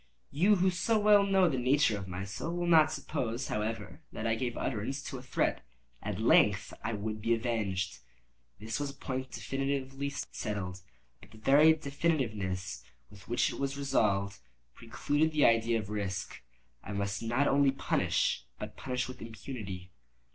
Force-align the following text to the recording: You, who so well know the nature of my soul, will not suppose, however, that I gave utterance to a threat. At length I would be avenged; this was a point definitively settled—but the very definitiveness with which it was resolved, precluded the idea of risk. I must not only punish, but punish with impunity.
You, 0.31 0.55
who 0.55 0.71
so 0.71 0.97
well 0.97 1.21
know 1.23 1.47
the 1.47 1.59
nature 1.59 1.95
of 1.95 2.07
my 2.07 2.25
soul, 2.25 2.55
will 2.57 2.65
not 2.65 2.91
suppose, 2.91 3.49
however, 3.49 4.01
that 4.11 4.25
I 4.25 4.33
gave 4.33 4.57
utterance 4.57 4.99
to 5.03 5.19
a 5.19 5.21
threat. 5.21 5.63
At 6.01 6.19
length 6.19 6.73
I 6.83 6.93
would 6.93 7.21
be 7.21 7.35
avenged; 7.35 7.99
this 8.59 8.79
was 8.79 8.89
a 8.89 8.95
point 8.95 9.29
definitively 9.29 10.09
settled—but 10.31 11.29
the 11.29 11.37
very 11.37 11.75
definitiveness 11.75 12.81
with 13.11 13.27
which 13.27 13.53
it 13.53 13.59
was 13.59 13.77
resolved, 13.77 14.39
precluded 14.73 15.33
the 15.33 15.45
idea 15.45 15.77
of 15.77 15.91
risk. 15.91 16.41
I 16.83 16.93
must 16.93 17.21
not 17.21 17.47
only 17.47 17.69
punish, 17.69 18.45
but 18.57 18.75
punish 18.75 19.07
with 19.07 19.21
impunity. 19.21 19.91